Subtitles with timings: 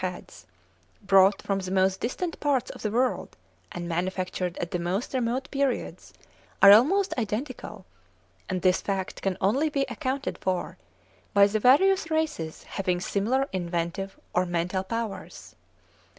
[0.01, 0.47] the stone arrow heads,
[1.03, 3.37] brought from the most distant parts of the world,
[3.71, 6.11] and manufactured at the most remote periods,
[6.59, 7.85] are almost identical;
[8.49, 10.75] and this fact can only be accounted for
[11.35, 15.53] by the various races having similar inventive or mental powers.